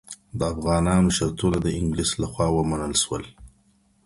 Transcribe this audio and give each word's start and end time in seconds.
د 0.37 0.39
افغانانو 0.53 1.09
شرطونه 1.17 1.57
د 1.61 1.67
انګلیس 1.79 2.11
له 2.21 2.27
خوا 2.31 2.47
ومنل 2.53 2.93
شول. 3.03 3.23